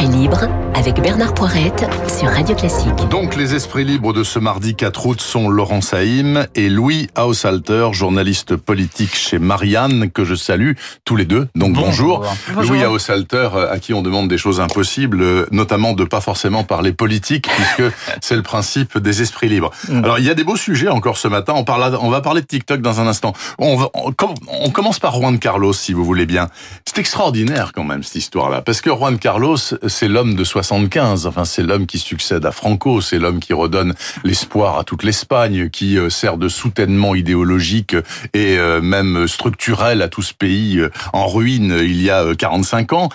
[0.00, 2.94] Esprit libre avec Bernard Poirette sur Radio Classique.
[3.10, 7.88] Donc les esprits libres de ce mardi 4 août sont Laurent Saïm et Louis Haushalter,
[7.92, 10.72] journaliste politique chez Marianne, que je salue
[11.04, 11.48] tous les deux.
[11.54, 12.24] Donc bonjour.
[12.54, 12.72] Bonjour.
[12.72, 16.92] Louis Haushalter, à qui on demande des choses impossibles, euh, notamment de pas forcément parler
[16.92, 19.70] politique, puisque c'est le principe des esprits libres.
[19.90, 21.52] Alors il y a des beaux sujets encore ce matin.
[21.56, 23.34] On, parle, on va parler de TikTok dans un instant.
[23.58, 24.14] On, va, on,
[24.48, 26.48] on commence par Juan Carlos, si vous voulez bien.
[26.86, 29.58] C'est extraordinaire quand même cette histoire-là, parce que Juan Carlos,
[29.90, 31.26] c'est l'homme de 75.
[31.26, 33.94] Enfin, c'est l'homme qui succède à Franco, c'est l'homme qui redonne
[34.24, 37.94] l'espoir à toute l'Espagne, qui euh, sert de soutènement idéologique
[38.32, 42.92] et euh, même structurel à tout ce pays euh, en ruine il y a 45
[42.94, 43.08] ans.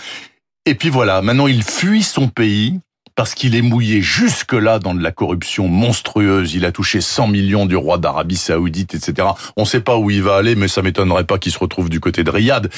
[0.67, 2.79] Et puis voilà, maintenant il fuit son pays
[3.15, 6.53] parce qu'il est mouillé jusque-là dans de la corruption monstrueuse.
[6.53, 9.29] Il a touché 100 millions du roi d'Arabie Saoudite, etc.
[9.55, 11.89] On ne sait pas où il va aller, mais ça m'étonnerait pas qu'il se retrouve
[11.89, 12.69] du côté de Riyad.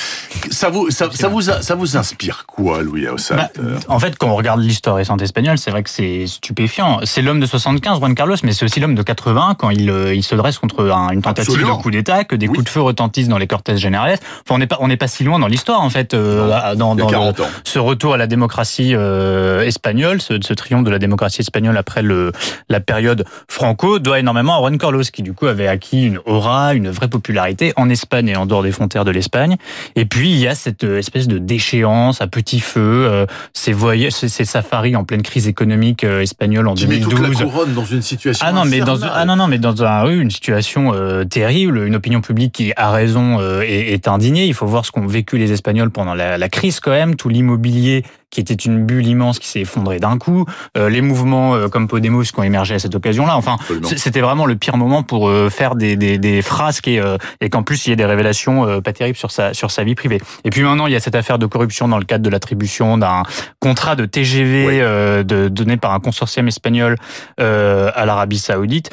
[0.51, 4.27] Ça vous, ça, ça vous, ça vous inspire quoi, Louis Haussalter bah, En fait, quand
[4.27, 6.99] on regarde l'histoire récente espagnole, c'est vrai que c'est stupéfiant.
[7.03, 10.23] C'est l'homme de 75, Juan Carlos, mais c'est aussi l'homme de 80 quand il, il
[10.23, 11.77] se dresse contre un, une tentative Absolument.
[11.77, 12.53] de coup d'État, que des Oui.
[12.57, 14.17] coups de feu retentissent dans les Cortés générales.
[14.45, 16.95] Enfin, on n'est pas, on n'est pas si loin dans l'histoire, en fait, euh, dans,
[16.95, 17.47] dans le- 40 ans.
[17.63, 22.01] ce retour à la démocratie euh, espagnole, ce, ce triomphe de la démocratie espagnole après
[22.01, 22.31] le,
[22.69, 26.73] la période Franco, doit énormément à Juan Carlos, qui du coup avait acquis une aura,
[26.73, 29.57] une vraie popularité en Espagne et en dehors des frontières de l'Espagne.
[29.95, 33.73] Et puis il y a cette euh, espèce de déchéance à petit feu, euh, ces
[33.73, 37.29] voyages, ces, ces safaris en pleine crise économique euh, espagnole en Qui met toute la
[37.29, 37.43] 2012.
[37.43, 40.31] couronne dans une situation Ah non, mais dans ah non non mais dans un, une
[40.31, 44.45] situation euh, terrible, une opinion publique qui a raison euh, est, est indignée.
[44.45, 47.29] Il faut voir ce qu'ont vécu les Espagnols pendant la, la crise quand même, tout
[47.29, 50.45] l'immobilier qui était une bulle immense qui s'est effondrée d'un coup,
[50.77, 53.35] euh, les mouvements euh, comme Podemos qui ont émergé à cette occasion-là.
[53.37, 53.55] Enfin,
[53.95, 57.49] c'était vraiment le pire moment pour euh, faire des, des, des frasques et, euh, et
[57.49, 59.95] qu'en plus il y ait des révélations euh, pas terribles sur sa sur sa vie
[59.95, 60.19] privée.
[60.43, 62.97] Et puis maintenant il y a cette affaire de corruption dans le cadre de l'attribution
[62.97, 63.23] d'un
[63.59, 64.79] contrat de TGV Oui.
[64.81, 66.95] euh, de, donné par un consortium espagnol
[67.39, 68.89] euh, à l'Arabie Saoudite.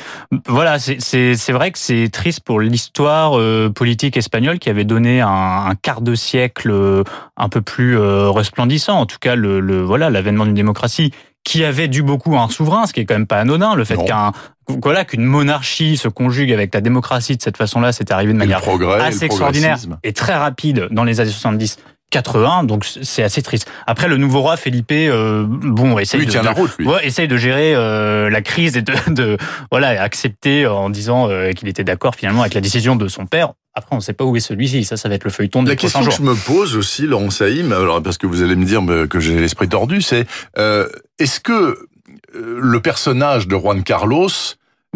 [0.47, 4.85] Voilà, c'est- c'est c'est vrai que c'est triste pour l'histoire euh, politique espagnole qui avait
[4.85, 7.03] donné un, un quart de siècle euh,
[7.37, 8.98] un peu plus euh, resplendissant.
[9.01, 11.12] En tout cas, le, le voilà l'avènement d'une démocratie
[11.45, 13.74] qui avait dû beaucoup à un souverain, ce qui est quand même pas anodin.
[13.74, 14.33] Le fait qu'un
[14.83, 18.61] voilà qu'une monarchie se conjugue avec la démocratie de cette façon-là, c'est arrivé de manière
[18.63, 21.79] progrès, assez extraordinaire et très rapide dans les années 70.
[22.11, 23.68] 80, donc c'est assez triste.
[23.89, 26.86] Après, le nouveau roi Felipe, euh, bon, essaye Lui de, tient de- la route, lui.
[26.86, 29.36] Ouais, essaye de gérer euh, la crise et de, de
[29.73, 33.55] voilà accepter en disant euh, qu'il était d'accord finalement avec la décision de son père.
[33.74, 34.85] Après, on ne sait pas où est celui-ci.
[34.85, 37.30] Ça, ça va être le feuilleton des La question que je me pose aussi, Laurent
[37.30, 40.27] Saïm, alors parce que vous allez me dire que j'ai l'esprit tordu, c'est
[40.58, 41.77] euh, est-ce que euh,
[42.61, 44.29] le personnage de Juan Carlos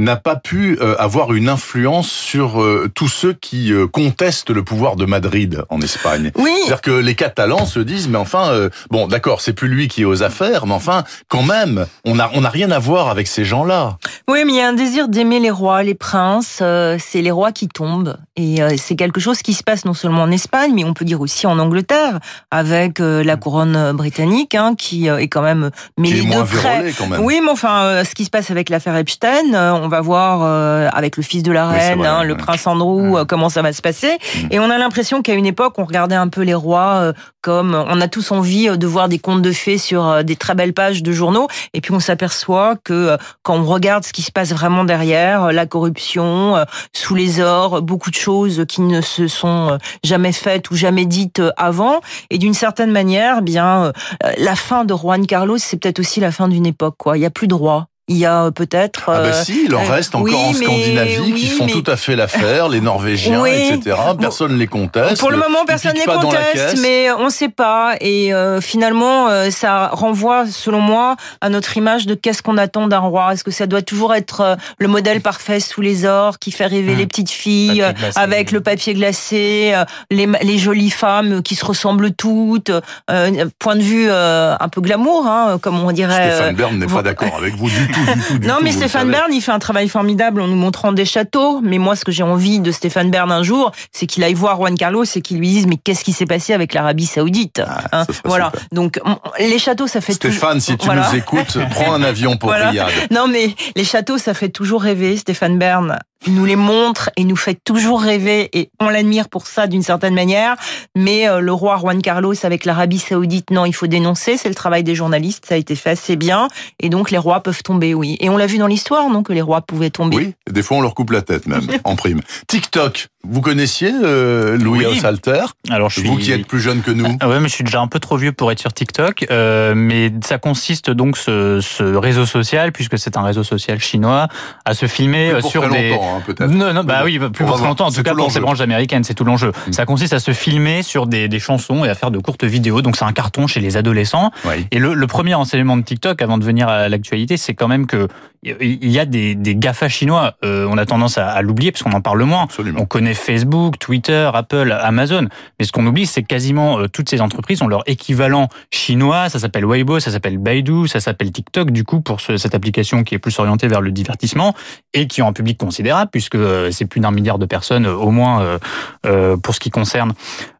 [0.00, 4.62] n'a pas pu euh, avoir une influence sur euh, tous ceux qui euh, contestent le
[4.62, 6.30] pouvoir de Madrid en Espagne?
[6.36, 9.88] Oui, C'est-à-dire que les Catalans se disent, mais enfin, euh, bon, d'accord, c'est plus lui
[9.88, 13.08] qui est aux affaires, mais enfin, quand même, on n'a on a rien à voir
[13.08, 13.98] avec ces gens-là.
[14.28, 16.60] oui, mais il y a un désir d'aimer les rois, les princes.
[16.62, 19.94] euh, c'est les rois qui tombent, et euh, c'est quelque chose qui se passe non
[19.94, 22.20] seulement en Espagne, mais on peut dire aussi en Angleterre,
[22.52, 26.44] avec euh, la couronne britannique, hein, qui euh, est quand même mêlée de près.
[26.44, 27.20] vérolé quand même.
[27.24, 30.42] Oui, mais enfin, euh, ce qui se passe avec l'affaire Epstein, euh, on va voir
[30.42, 32.26] euh, avec le fils de la Oui, reine, vrai, hein, ouais.
[32.26, 34.16] le prince Andrew, euh, comment ça va se passer.
[34.36, 34.38] Mm.
[34.52, 37.74] Et on a l'impression qu'à une époque, on regardait un peu les rois euh, comme
[37.74, 40.54] on a tous envie euh, de voir des contes de fées sur euh, des très
[40.54, 41.48] belles pages de journaux.
[41.74, 45.52] Et puis on s'aperçoit que euh, quand on regarde ce qui se passe vraiment derrière,
[45.52, 50.76] la corruption, sous les ors, beaucoup de choses qui ne se sont jamais faites ou
[50.76, 52.00] jamais dites avant.
[52.30, 53.92] Et d'une certaine manière, bien,
[54.24, 56.96] euh, la fin de Juan Carlos, c'est peut-être aussi la fin d'une époque.
[56.98, 57.18] Quoi.
[57.18, 57.88] Il y a plus de rois.
[58.08, 59.04] Il y a euh, peut-être.
[59.08, 61.46] Ah bah euh, si, il en euh, reste encore oui, en mais- Scandinavie qui oui,
[61.58, 63.50] font mais- tout à fait l'affaire, les Norvégiens, Oui.
[63.50, 63.96] etc.
[64.18, 65.18] Personne ne les conteste.
[65.20, 67.94] Pour le moment, personne ne la conteste, mais on ne sait pas.
[68.00, 72.88] Et euh, finalement, euh, ça renvoie, selon moi, à notre image de qu'est-ce qu'on attend
[72.88, 73.32] d'un roi.
[73.34, 76.66] Est-ce que ça doit toujours être euh, le modèle parfait sous les ors qui fait
[76.66, 76.98] rêver Mmh.
[76.98, 78.18] les petites filles, euh, glacé.
[78.18, 82.70] avec le papier glacé, euh, les, les jolies femmes qui se ressemblent toutes,
[83.10, 86.30] euh, point de vue euh, un peu glamour, hein, comme on dirait.
[86.30, 88.56] Stéphane euh, Bern n'est vous- pas d'accord avec vous du tout, du tout, du non,
[88.56, 89.10] tout, mais Stéphane.
[89.10, 91.60] Bern, il fait un travail formidable en nous montrant des châteaux.
[91.62, 94.56] Mais moi, ce que j'ai envie de Stéphane Bern un jour, c'est qu'il aille voir
[94.56, 97.84] Juan Carlos et qu'il lui dise mais qu'est-ce qui s'est passé avec l'Arabie Saoudite Ah,
[97.92, 98.46] Hein, Voilà.
[98.52, 98.66] super.
[98.72, 101.08] Donc on- les châteaux, ça fait Stéphane, si tu voilà.
[101.10, 102.70] nous écoutes, prends un avion pour Voilà.
[102.70, 102.88] Riyad.
[103.10, 105.16] Non, mais les châteaux, ça fait toujours rêver.
[105.16, 109.66] Stéphane Bern, nous les montre et nous fait toujours rêver et on l'admire pour ça
[109.66, 110.56] d'une certaine manière.
[110.96, 114.36] Mais euh, le roi Juan Carlos avec l'Arabie Saoudite, non, il faut dénoncer.
[114.36, 116.48] C'est le travail des journalistes, ça a été fait assez bien.
[116.80, 118.16] Et donc les rois peuvent tomber, oui.
[118.20, 120.16] Et on l'a vu dans l'histoire, non, que les rois pouvaient tomber.
[120.16, 122.20] Oui, des fois on leur coupe la tête même en prime.
[122.48, 124.98] TikTok, vous connaissiez euh, Louis Oui.
[124.98, 126.08] Salter Alors, je suis...
[126.08, 127.16] Vous qui êtes plus jeune que nous.
[127.20, 129.26] Ah ouais, mais je suis déjà un peu trop vieux pour être sur TikTok.
[129.30, 134.28] Euh, mais ça consiste donc ce, ce réseau social, puisque c'est un réseau social chinois,
[134.64, 135.90] à se filmer sur très des.
[135.90, 136.50] longtemps, hein, peut-être.
[136.50, 137.86] Non, non, bah oui, plus pour longtemps.
[137.86, 139.52] En tout cas, pour ces branches américaines, c'est tout l'enjeu.
[139.66, 139.72] Mm.
[139.72, 142.82] Ça consiste à se filmer sur des, des chansons et à faire de courtes vidéos.
[142.82, 144.30] Donc c'est un carton chez les adolescents.
[144.44, 144.66] Oui.
[144.70, 147.86] Et le, le premier enseignement de TikTok, avant de venir à l'actualité, c'est quand même
[147.86, 148.08] que
[148.44, 150.34] il y a des, des GAFA chinois.
[150.44, 152.44] Euh, on a tendance à, à l'oublier parce qu'on en parle moins.
[152.44, 152.82] Absolument.
[152.82, 155.26] On connaît Facebook, Twitter, Apple, Amazon,
[155.58, 159.28] mais ce qu'on oublie, c'est quasiment euh, toutes ces entreprises ont leur équivalent chinois.
[159.28, 161.72] Ça s'appelle Weibo, ça s'appelle Baidu, ça s'appelle TikTok.
[161.72, 164.54] Du coup, pour ce- cette application qui est plus orientée vers le divertissement
[164.94, 167.94] et qui ont un public considérable, puisque euh, c'est plus d'un milliard de personnes euh,
[167.94, 168.58] au moins
[169.06, 170.12] euh, pour ce qui concerne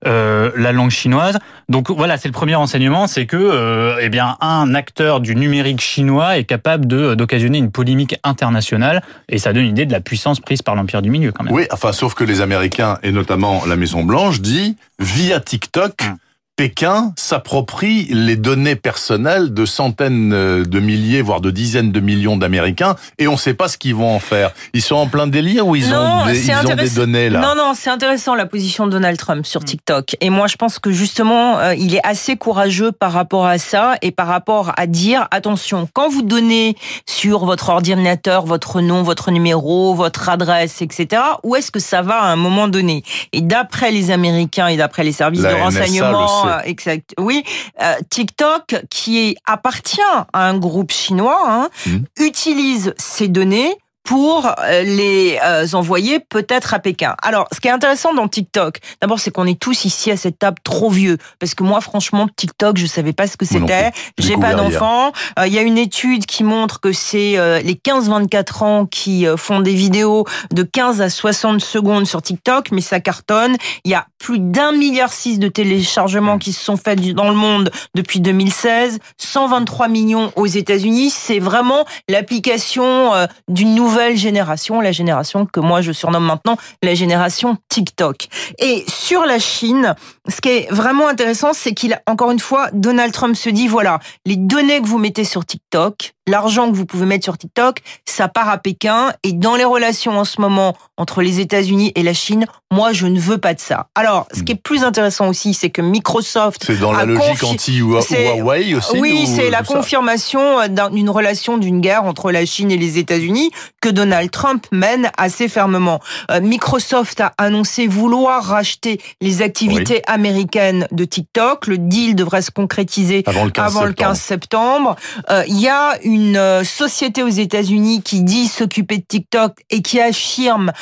[0.05, 1.38] la langue chinoise.
[1.69, 6.38] Donc voilà, c'est le premier enseignement, c'est que eh bien un acteur du numérique chinois
[6.38, 10.62] est capable d'occasionner une polémique internationale et ça donne une idée de la puissance prise
[10.62, 11.52] par l'empire du milieu quand même.
[11.52, 16.17] Oui, enfin, sauf que les Américains, et notamment la Maison Blanche, dit, via TikTok, Mm.
[16.58, 22.37] Pékin s'approprie les données personnelles de centaines euh, de milliers, voire de dizaines de millions
[22.37, 24.50] d'Américains, et on ne sait pas ce qu'ils vont en faire.
[24.72, 27.38] Ils sont en plein délire ou ils Non, ont des, ils ont des données là
[27.38, 30.16] Non, non, c'est intéressant la position de Donald Trump sur TikTok.
[30.20, 33.94] Et moi, je pense que justement, euh, il est assez courageux par rapport à ça
[34.02, 36.75] et par rapport à dire, attention, quand vous donnez
[37.06, 42.16] sur votre ordinateur votre nom, votre numéro, votre adresse, etc., où est-ce que ça va
[42.16, 43.05] à un moment donné?
[43.32, 46.47] Et d'après les Américains et d'après les services La de NSA renseignement.
[46.48, 47.44] Euh, exact, oui,
[47.82, 50.00] euh, TikTok, qui appartient
[50.32, 52.04] à un groupe chinois, hein, Mhm.
[52.20, 53.76] utilise ces données
[54.08, 57.14] pour euh, les euh, envoyer peut-être à Pékin.
[57.20, 60.38] Alors, ce qui est intéressant dans TikTok, d'abord, c'est qu'on est tous ici à cette
[60.38, 63.90] table trop vieux, parce que moi, franchement, TikTok, je savais pas ce que c'était.
[64.16, 65.12] J'ai pas d'enfants.
[65.38, 69.60] Euh, Il y a une étude qui montre que c'est les 15-24 ans qui font
[69.60, 73.56] des vidéos de 15 à 60 secondes sur TikTok, mais ça cartonne.
[73.84, 77.37] Il y a plus d'un milliard six de téléchargements qui se sont faits dans le
[77.37, 81.10] monde depuis 2016, 123 millions aux États-Unis.
[81.10, 83.12] C'est vraiment l'application
[83.49, 88.28] d'une nouvelle génération, la génération que moi je surnomme maintenant la génération TikTok.
[88.58, 89.94] Et sur la Chine,
[90.28, 93.98] ce qui est vraiment intéressant, c'est qu'il, encore une fois, Donald Trump se dit, voilà,
[94.26, 98.28] les données que vous mettez sur TikTok, l'argent que vous pouvez mettre sur TikTok, ça
[98.28, 99.12] part à Pékin.
[99.22, 103.06] Et dans les relations en ce moment entre les États-Unis et la Chine, moi, je
[103.06, 103.87] ne veux pas de ça.
[103.94, 108.75] Alors, ce qui est plus intéressant aussi, c'est que Microsoft C'est dans la logique anti-Huawei
[108.75, 112.70] aussi oui, ou c'est la confirmation euh, d'un- d'une relation d'une guerre entre la Chine
[112.70, 113.50] et les États-Unis
[113.81, 116.00] que Donald Trump mène assez fermement.
[116.31, 121.67] Euh, Microsoft a annoncé vouloir racheter les activités américaines de TikTok.
[121.69, 124.09] Le deal devrait se concrétiser Avant le 15 avant le septembre.
[124.11, 124.97] 15 septembre.
[125.31, 130.00] Euh, Il y a une société aux États-Unis qui dit s'occuper de TikTok et qui
[130.00, 130.73] affirme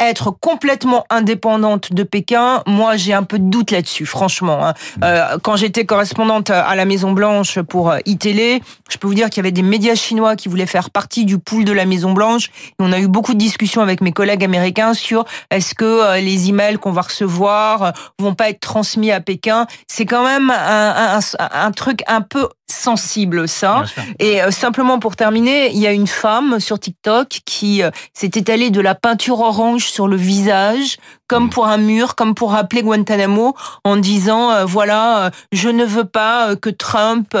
[0.00, 4.66] être complètement indépendante de Pékin, moi j'ai un peu de doute là-dessus, franchement.
[4.66, 4.74] hein.
[5.04, 8.60] Euh, quand j'étais correspondante à la Maison Blanche pour euh, iTélé,
[8.90, 11.38] je peux vous dire qu'il y avait des médias chinois qui voulaient faire partie du
[11.38, 12.46] pool de la Maison Blanche.
[12.70, 16.16] Et on a eu beaucoup de discussions avec mes collègues américains sur est-ce que euh,
[16.20, 19.66] les emails qu'on va recevoir vont pas être transmis à Pékin?
[19.86, 23.84] C'est quand même un, un- un truc un peu sensible ça.
[24.18, 27.82] Et simplement pour terminer, il y a une femme sur TikTok qui
[28.14, 31.50] s'est étalée de la peinture orange sur le visage, comme Mm.
[31.50, 33.54] pour un mur, comme pour rappeler Guantanamo,
[33.84, 37.36] en disant euh, voilà, euh, je ne veux pas euh, que Trump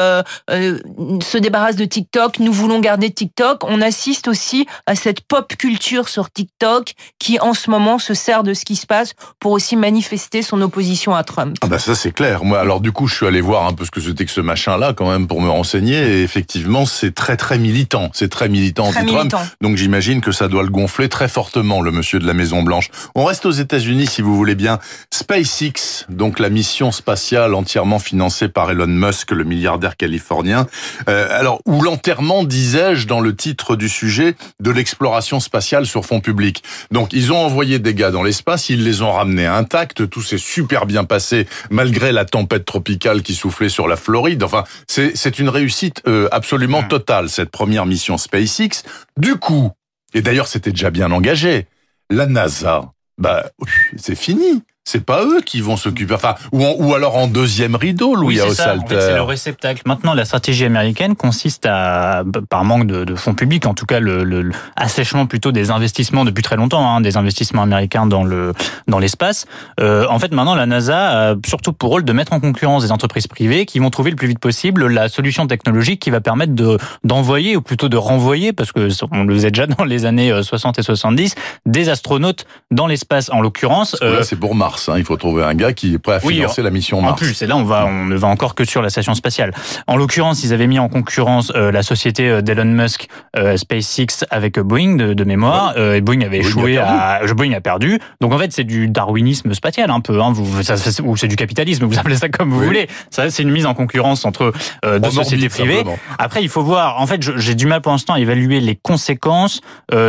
[0.48, 2.38] se débarrasse de TikTok.
[2.38, 3.64] Nous voulons garder TikTok.
[3.64, 8.42] On assiste aussi à cette pop culture sur TikTok qui, en ce moment, se sert
[8.42, 11.56] de ce qui se passe pour aussi manifester son opposition à Trump.
[11.62, 12.44] Ah bah ça c'est clair.
[12.44, 14.40] Moi alors du coup je suis allé voir un peu ce que c'était que ce
[14.40, 18.10] machin là quand même pour me renseigner et effectivement c'est très très militant.
[18.12, 19.34] C'est très militant anti-Trump.
[19.60, 22.90] Donc j'imagine que ça doit le gonfler très fortement, le monsieur de la Maison Blanche.
[23.14, 24.78] On reste aux États-Unis, si vous voulez bien.
[25.10, 30.66] SpaceX, donc la mission spatiale entièrement financée par Elon Musk, le milliardaire californien.
[31.08, 36.20] Euh, alors, ou l'enterrement, disais-je, dans le titre du sujet, de l'exploration spatiale sur fond
[36.20, 36.62] public.
[36.90, 40.38] Donc, ils ont envoyé des gars dans l'espace, ils les ont ramenés intacts, tout s'est
[40.38, 44.42] super bien passé, malgré la tempête tropicale qui soufflait sur la Floride.
[44.42, 46.88] Enfin, c'est c'est une réussite euh, absolument Mm.
[46.88, 48.82] totale, cette première mission SpaceX.
[49.18, 49.70] Du coup,
[50.12, 51.66] et d'ailleurs c'était déjà bien engagé,
[52.10, 53.50] la NASA, bah,
[53.96, 54.62] c'est fini.
[54.94, 56.14] C'est pas eux qui vont s'occuper.
[56.14, 59.82] Enfin, ou, ou alors en deuxième rideau, Louis oui, c'est en fait, le réceptacle.
[59.86, 63.98] Maintenant, la stratégie américaine consiste à, par manque de, de fonds publics, en tout cas
[63.98, 68.52] le, le, assèchement plutôt des investissements depuis très longtemps, hein, des investissements américains dans le
[68.86, 69.46] dans l'espace.
[69.80, 72.92] Euh, en fait, maintenant, la NASA a surtout pour rôle de mettre en concurrence des
[72.92, 76.54] entreprises privées qui vont trouver le plus vite possible la solution technologique qui va permettre
[76.54, 80.32] de d'envoyer ou plutôt de renvoyer, parce que on le faisait déjà dans les années
[80.40, 81.34] 60 euh, et 70,
[81.66, 83.28] des astronautes dans l'espace.
[83.30, 84.83] En l'occurrence, euh, c'est pour Mars.
[84.88, 84.94] Hein.
[84.98, 87.14] Il faut trouver un gars qui est prêt à financer la mission Mars.
[87.14, 89.52] En plus, et là, on va, on ne va encore que sur la station spatiale.
[89.86, 94.24] En l'occurrence, ils avaient mis en concurrence euh, la société euh, d'Elon Musk, euh, SpaceX,
[94.30, 95.76] avec Boeing de, de mémoire.
[95.78, 97.98] et Boeing avait échoué à, Boeing a perdu.
[98.20, 100.20] Donc en fait, c'est du darwinisme spatial un peu.
[100.20, 100.32] Hein.
[100.32, 101.84] Vous, ça, ou c'est du capitalisme.
[101.84, 102.88] Vous appelez ça comme vous voulez.
[103.10, 104.52] Ça, c'est une mise en concurrence entre
[104.84, 105.84] deux sociétés privées.
[106.18, 107.00] Après, il faut voir.
[107.00, 109.60] En fait, j'ai du mal pour l'instant à évaluer les conséquences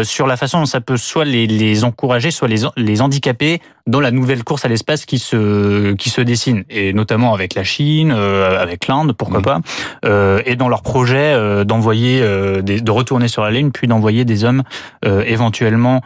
[0.03, 3.99] sur la façon dont ça peut soit les, les encourager, soit les, les handicaper dans
[3.99, 8.11] la nouvelle course à l'espace qui se qui se dessine et notamment avec la Chine,
[8.15, 9.43] euh, avec l'Inde, pourquoi mmh.
[9.43, 9.59] pas,
[10.05, 14.25] euh, et dans leur projet euh, d'envoyer euh, de retourner sur la Lune puis d'envoyer
[14.25, 14.63] des hommes
[15.05, 16.01] euh, éventuellement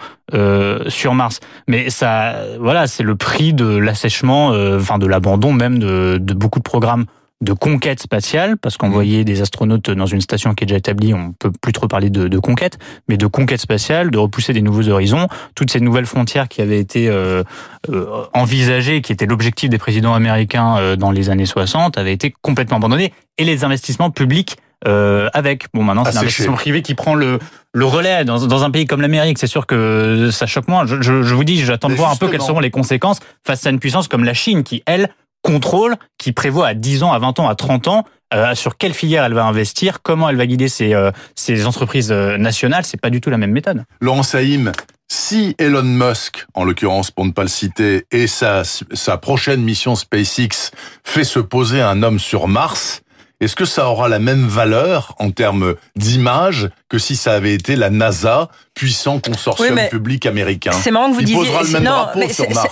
[0.90, 1.40] sur Mars.
[1.68, 6.60] Mais ça, voilà, c'est le prix de l'assèchement, enfin de l'abandon même de, de beaucoup
[6.60, 7.06] de programmes
[7.42, 9.26] de conquête spatiale, parce qu'envoyer mmh.
[9.26, 12.28] des astronautes dans une station qui est déjà établie, on peut plus trop parler de,
[12.28, 12.78] de, conquête,
[13.08, 16.80] mais de conquête spatiale, de repousser des nouveaux horizons, toutes ces nouvelles frontières qui avaient
[16.80, 17.44] été euh,
[17.90, 22.34] euh, envisagées, qui étaient l'objectif des présidents américains euh, dans les années 60, avaient été
[22.42, 25.68] complètement abandonnées, et les investissements publics euh, avec.
[25.74, 27.40] Bon, maintenant, c'est l'investissement privé qui prend le,
[27.74, 29.38] le relais dans, dans un pays comme l'Amérique.
[29.38, 30.86] C'est sûr que ça choque moins.
[30.86, 33.66] Je, je, je vous dis, j'attends de voir un peu quelles seront les conséquences face
[33.66, 35.10] à une puissance comme la Chine, qui, elle,
[35.42, 38.94] contrôle qui prévoit à 10 ans, à 20 ans, à 30 ans euh, sur quelle
[38.94, 43.02] filière elle va investir, comment elle va guider ses, euh, ses entreprises euh, nationales, c'est
[43.02, 43.86] pas du tout la même méthode.
[44.02, 44.72] Laurent Saïm,
[45.08, 49.96] si Elon Musk, en l'occurrence pour ne pas le citer, et sa, sa prochaine mission
[49.96, 50.72] SpaceX
[51.04, 53.02] fait se poser un homme sur Mars,
[53.40, 57.76] est-ce que ça aura la même valeur en termes d'image que si ça avait été
[57.76, 61.52] la NASA, puissant consortium public américain C'est marrant que vous disiez.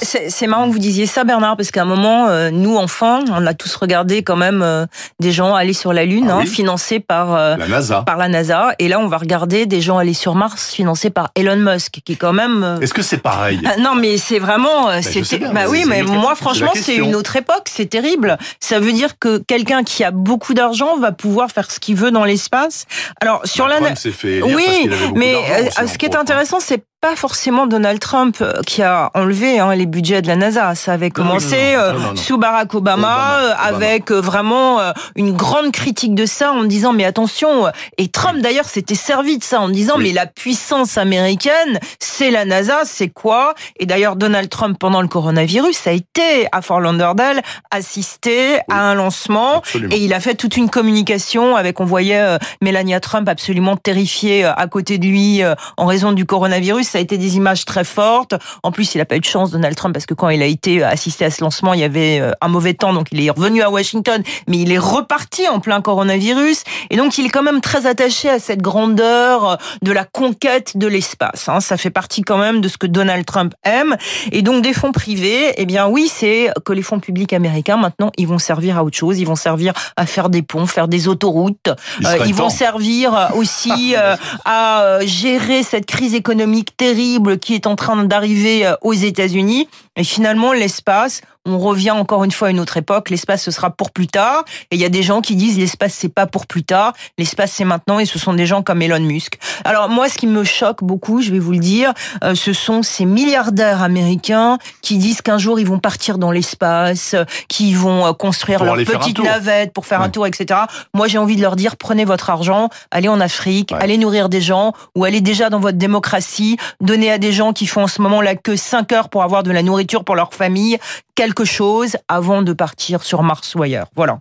[0.02, 3.46] C'est marrant que vous disiez ça, Bernard, parce qu'à un moment, euh, nous enfants, on
[3.46, 4.86] a tous regardé quand même euh,
[5.20, 8.04] des gens aller sur la Lune, ah hein, financés par euh, la NASA.
[8.04, 11.30] Par la NASA, et là, on va regarder des gens aller sur Mars, financés par
[11.36, 12.80] Elon Musk, qui est quand même.
[12.82, 14.88] Est-ce que c'est pareil ah, Non, mais c'est vraiment.
[14.88, 17.68] Ben, bah oui, mais moi, franchement, c'est une autre époque.
[17.70, 18.38] C'est terrible.
[18.60, 22.12] Ça veut dire que quelqu'un qui a beaucoup d'argent va pouvoir faire ce qu'il veut
[22.12, 22.86] dans l'espace.
[23.22, 23.80] Alors sur la
[24.12, 28.82] fait oui, mais euh, ce qui est intéressant, c'est pas forcément Donald Trump euh, qui
[28.82, 30.74] a enlevé hein, les budgets de la NASA.
[30.74, 34.80] Ça avait commencé euh, sous Barack Obama, euh, avec vraiment
[35.16, 37.68] une grande critique de ça en disant mais attention.
[38.00, 42.46] Et Trump d'ailleurs s'était servi de ça en disant mais la puissance américaine, c'est la
[42.46, 43.54] NASA, c'est quoi?
[43.80, 48.96] Et d'ailleurs Donald Trump pendant le coronavirus a été à Fort Lauderdale assisté à un
[48.96, 49.62] lancement
[49.92, 54.68] et il a fait toute une communication avec on voyait Melania Trump absolument terrifiée à
[54.68, 55.42] côté de lui
[55.78, 58.36] en raison du coronavirus ça a été des images très fortes.
[58.64, 60.46] En plus, il n'a pas eu de chance, Donald Trump, parce que quand il a
[60.46, 63.30] été assisté à ce lancement, il y avait euh, un mauvais temps, donc il est
[63.30, 66.64] revenu à Washington, mais il est reparti en plein coronavirus.
[66.90, 70.78] Et donc, il est quand même très attaché à cette grandeur euh, de la conquête
[70.78, 71.50] de l'espace.
[71.50, 71.60] Hein.
[71.60, 73.96] Ça fait partie quand même de ce que Donald Trump aime.
[74.32, 78.12] Et donc, des fonds privés, eh bien oui, c'est que les fonds publics américains, maintenant,
[78.18, 79.20] ils vont servir à autre chose.
[79.20, 81.70] Ils vont servir à faire des ponts, faire des autoroutes.
[82.00, 83.96] ils euh, vont servir aussi
[84.46, 89.68] à gérer cette crise économique terrible qui est en train d'arriver euh, aux États-Unis.
[89.98, 93.10] Et finalement, l'espace, on revient encore une fois à une autre époque.
[93.10, 94.44] L'espace, ce sera pour plus tard.
[94.70, 96.94] Et il y a des gens qui disent l'espace, c'est pas pour plus tard.
[97.18, 98.00] L'espace, c'est maintenant.
[98.00, 99.40] Et ce sont des gens comme Elon Musk.
[99.64, 102.84] Alors moi, ce qui me choque beaucoup, je vais vous le dire, euh, ce sont
[102.84, 107.16] ces milliardaires américains qui disent qu'un jour ils vont partir dans l'espace,
[107.48, 110.60] qui vont euh, construire leur petite navette pour faire un tour, etc.
[110.94, 114.42] Moi, j'ai envie de leur dire prenez votre argent, allez en Afrique, allez nourrir des
[114.42, 118.02] gens, ou allez déjà dans votre démocratie, donnez à des gens qui font en ce
[118.02, 120.78] moment la queue 5 heures pour avoir de la nourriture pour leur famille,
[121.16, 123.88] quelque chose avant de partir sur Mars ou ailleurs.
[123.96, 124.20] Voilà.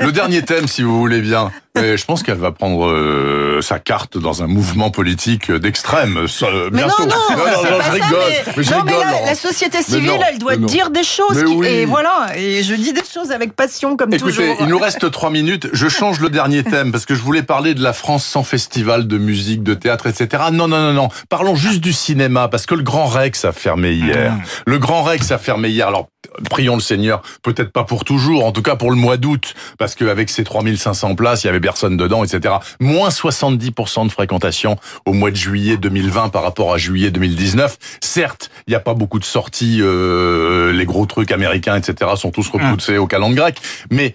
[0.00, 1.50] Le dernier thème, si vous voulez bien.
[1.74, 6.70] Mais je pense qu'elle va prendre euh, sa carte dans un mouvement politique d'extrême euh,
[6.70, 7.04] bientôt.
[7.04, 8.84] non, non, non, non, je rigole.
[8.84, 8.92] Mais,
[9.26, 11.44] la, société civile, elle doit dire des choses.
[11.64, 12.28] Et voilà.
[12.36, 14.44] Et je dis des choses avec passion, comme toujours.
[14.44, 15.68] Écoutez, il nous reste trois minutes.
[15.72, 19.06] Je change le dernier thème parce que je voulais parler de la France sans festival
[19.06, 20.44] de musique, de théâtre, etc.
[20.52, 21.08] Non, non, non, non.
[21.28, 24.34] Parlons juste du cinéma parce que le Grand Rex a fermé hier.
[24.36, 24.44] Ah.
[24.66, 25.86] Le Grand Rex a fermé hier.
[25.88, 26.08] Alors
[26.50, 29.94] prions le Seigneur, peut-être pas pour toujours, en tout cas pour le mois d'août, parce
[29.94, 32.56] qu'avec ces 3500 places, il y avait personne dedans, etc.
[32.80, 37.78] Moins 70% de fréquentation au mois de juillet 2020 par rapport à juillet 2019.
[38.02, 42.12] Certes, il n'y a pas beaucoup de sorties, euh, les gros trucs américains, etc.
[42.16, 43.58] sont tous repoussés au calendrier grec,
[43.90, 44.14] mais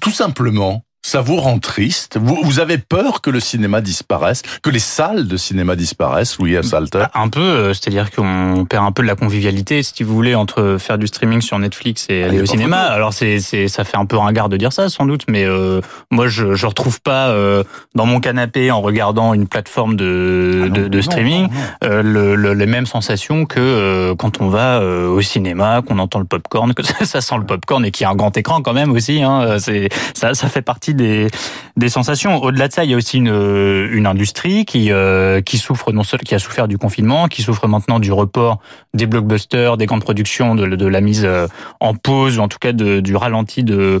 [0.00, 2.18] tout simplement, ça vous rend triste?
[2.20, 6.56] Vous, vous, avez peur que le cinéma disparaisse, que les salles de cinéma disparaissent, Louis
[6.56, 10.34] Assalter Un peu, euh, c'est-à-dire qu'on perd un peu de la convivialité, si vous voulez,
[10.34, 12.82] entre faire du streaming sur Netflix et aller au cinéma.
[12.82, 15.80] Alors c'est, c'est, ça fait un peu ringard de dire ça, sans doute, mais euh,
[16.10, 17.64] moi je, je retrouve pas euh,
[17.94, 21.48] dans mon canapé en regardant une plateforme de, ah de, de, streaming
[21.84, 26.18] euh, le, le, les mêmes sensations que euh, quand on va au cinéma, qu'on entend
[26.18, 28.72] le popcorn, que ça sent le popcorn et qu'il y a un grand écran quand
[28.72, 29.22] même aussi.
[29.22, 31.28] Hein, c'est ça, ça fait partie des,
[31.76, 32.42] des sensations.
[32.42, 36.02] Au-delà de ça, il y a aussi une, une industrie qui, euh, qui souffre non
[36.02, 38.60] seul, qui a souffert du confinement, qui souffre maintenant du report
[38.94, 41.46] des blockbusters, des grandes productions, de, de la mise euh,
[41.80, 44.00] en pause ou en tout cas de, du ralenti de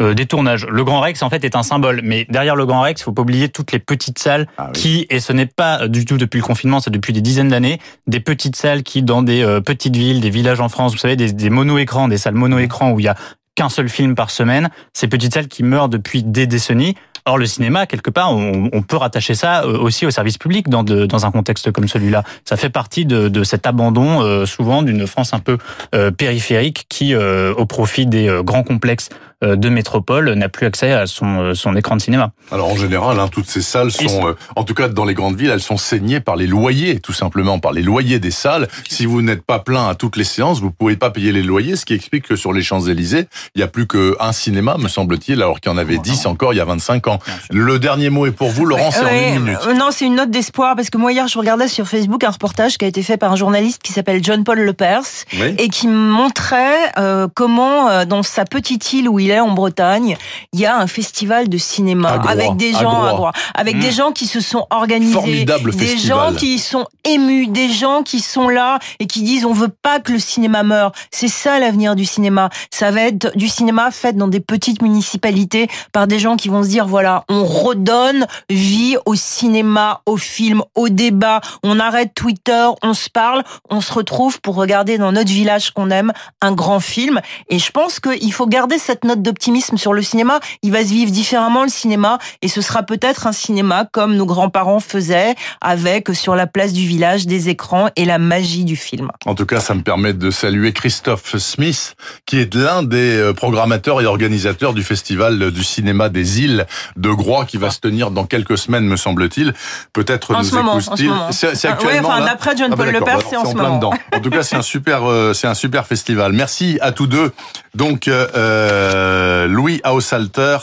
[0.00, 0.66] euh, des tournages.
[0.66, 3.12] Le Grand Rex en fait est un symbole, mais derrière le Grand Rex, il faut
[3.12, 6.38] pas oublier toutes les petites salles ah qui et ce n'est pas du tout depuis
[6.38, 9.96] le confinement, c'est depuis des dizaines d'années, des petites salles qui dans des euh, petites
[9.96, 13.04] villes, des villages en France, vous savez, des, des mono-écrans, des salles mono-écrans où il
[13.04, 13.16] y a
[13.54, 16.94] qu'un seul film par semaine, ces petites salles qui meurent depuis des décennies.
[17.26, 20.70] Or, le cinéma, quelque part, on, on peut rattacher ça euh, aussi au service public
[20.70, 22.24] dans, de, dans un contexte comme celui-là.
[22.48, 25.58] Ça fait partie de, de cet abandon, euh, souvent, d'une France un peu
[25.94, 29.10] euh, périphérique qui, euh, au profit des grands complexes
[29.42, 32.32] de métropole n'a plus accès à son, son écran de cinéma.
[32.52, 35.48] Alors en général, hein, toutes ces salles sont, en tout cas dans les grandes villes,
[35.48, 38.68] elles sont saignées par les loyers, tout simplement par les loyers des salles.
[38.86, 41.76] Si vous n'êtes pas plein à toutes les séances, vous pouvez pas payer les loyers,
[41.76, 45.42] ce qui explique que sur les Champs-Élysées, il y a plus qu'un cinéma, me semble-t-il,
[45.42, 47.18] alors qu'il y en avait 10 encore il y a 25 ans.
[47.50, 49.58] Le dernier mot est pour vous, Laurent, c'est en une minute.
[49.76, 52.78] Non, c'est une note d'espoir, parce que moi hier, je regardais sur Facebook un reportage
[52.78, 55.02] qui a été fait par un journaliste qui s'appelle John-Paul Lepers,
[55.34, 55.54] oui.
[55.58, 60.16] et qui montrait euh, comment, dans sa petite île où il est en Bretagne,
[60.52, 63.32] il y a un festival de cinéma Groix, avec des gens, à Groix.
[63.54, 63.80] avec mmh.
[63.80, 66.30] des gens qui se sont organisés, Formidable des festival.
[66.32, 70.00] gens qui sont émus, des gens qui sont là et qui disent on veut pas
[70.00, 70.92] que le cinéma meure.
[71.10, 72.50] C'est ça l'avenir du cinéma.
[72.70, 76.62] Ça va être du cinéma fait dans des petites municipalités par des gens qui vont
[76.62, 81.40] se dire voilà, on redonne vie au cinéma, au film, au débat.
[81.62, 85.90] On arrête Twitter, on se parle, on se retrouve pour regarder dans notre village qu'on
[85.90, 87.20] aime un grand film.
[87.48, 90.40] Et je pense qu'il faut garder cette note d'optimisme sur le cinéma.
[90.62, 94.26] Il va se vivre différemment le cinéma et ce sera peut-être un cinéma comme nos
[94.26, 99.10] grands-parents faisaient avec sur la place du village des écrans et la magie du film.
[99.26, 101.94] En tout cas, ça me permet de saluer Christophe Smith
[102.26, 107.44] qui est l'un des programmateurs et organisateurs du festival du cinéma des îles de Groix
[107.44, 109.54] qui va se tenir dans quelques semaines me semble-t-il.
[109.92, 111.12] Peut-être nous écoute-t-il.
[111.30, 113.54] C'est actuellement oui, enfin, là d'après John ah, Paul bah, Lepers, c'est en, en ce
[113.54, 113.76] plein moment.
[113.76, 113.92] dedans.
[114.14, 116.32] En tout cas, c'est un super euh, c'est un super festival.
[116.32, 117.32] Merci à tous deux.
[117.74, 120.58] Donc euh, Louis Haussalter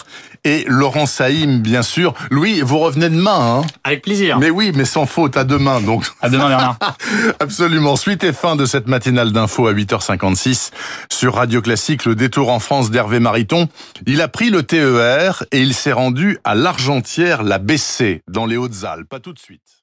[0.48, 2.14] et Laurent Saïm, bien sûr.
[2.32, 3.60] Louis, vous revenez demain.
[3.60, 4.40] Hein Avec plaisir.
[4.40, 5.82] Mais oui, mais sans faute, à demain.
[5.82, 6.06] Donc.
[6.22, 6.78] À demain, Bernard.
[7.42, 7.98] Absolument.
[7.98, 10.72] Suite et fin de cette matinale d'info à 8h56
[11.12, 13.68] sur Radio Classique, le détour en France d'Hervé Mariton.
[14.06, 18.56] Il a pris le TER et il s'est rendu à l'Argentière, la BC, dans les
[18.56, 19.10] Hautes-Alpes.
[19.10, 19.77] Pas tout de suite.